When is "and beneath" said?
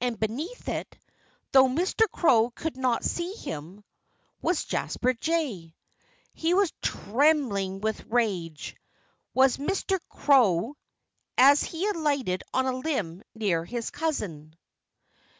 0.00-0.68